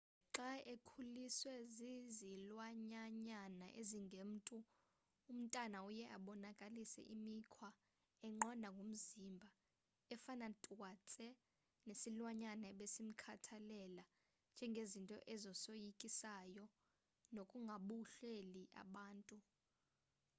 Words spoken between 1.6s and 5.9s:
zizilwanyanyana ezingemntu umntana